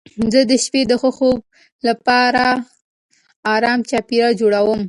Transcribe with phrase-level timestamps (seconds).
[0.33, 1.39] زه د شپې د ښه خوب
[1.87, 2.45] لپاره
[3.55, 4.79] ارام چاپېریال جوړوم.